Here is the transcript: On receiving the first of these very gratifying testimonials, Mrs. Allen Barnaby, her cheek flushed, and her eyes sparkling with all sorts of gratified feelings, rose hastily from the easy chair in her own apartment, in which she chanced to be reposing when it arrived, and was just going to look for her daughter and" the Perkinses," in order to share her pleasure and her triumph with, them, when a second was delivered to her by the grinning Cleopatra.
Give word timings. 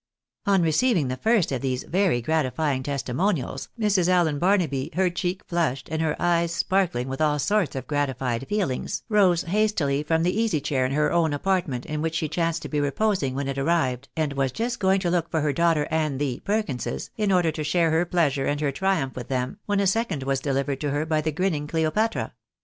On 0.47 0.63
receiving 0.63 1.09
the 1.09 1.15
first 1.15 1.51
of 1.51 1.61
these 1.61 1.83
very 1.83 2.21
gratifying 2.23 2.81
testimonials, 2.81 3.69
Mrs. 3.79 4.07
Allen 4.07 4.39
Barnaby, 4.39 4.89
her 4.95 5.11
cheek 5.11 5.43
flushed, 5.45 5.89
and 5.91 6.01
her 6.01 6.19
eyes 6.19 6.51
sparkling 6.51 7.07
with 7.07 7.21
all 7.21 7.37
sorts 7.37 7.75
of 7.75 7.85
gratified 7.85 8.47
feelings, 8.47 9.03
rose 9.09 9.43
hastily 9.43 10.01
from 10.01 10.23
the 10.23 10.35
easy 10.35 10.59
chair 10.59 10.87
in 10.87 10.91
her 10.93 11.11
own 11.11 11.33
apartment, 11.33 11.85
in 11.85 12.01
which 12.01 12.15
she 12.15 12.27
chanced 12.27 12.63
to 12.63 12.67
be 12.67 12.79
reposing 12.79 13.35
when 13.35 13.47
it 13.47 13.59
arrived, 13.59 14.09
and 14.17 14.33
was 14.33 14.51
just 14.51 14.79
going 14.79 14.99
to 15.01 15.11
look 15.11 15.29
for 15.29 15.41
her 15.41 15.53
daughter 15.53 15.87
and" 15.91 16.19
the 16.19 16.39
Perkinses," 16.43 17.11
in 17.15 17.31
order 17.31 17.51
to 17.51 17.63
share 17.63 17.91
her 17.91 18.03
pleasure 18.03 18.47
and 18.47 18.59
her 18.59 18.71
triumph 18.71 19.15
with, 19.15 19.27
them, 19.27 19.59
when 19.67 19.79
a 19.79 19.85
second 19.85 20.23
was 20.23 20.39
delivered 20.39 20.81
to 20.81 20.89
her 20.89 21.05
by 21.05 21.21
the 21.21 21.31
grinning 21.31 21.67
Cleopatra. 21.67 22.33